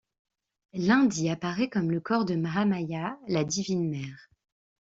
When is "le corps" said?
1.91-2.25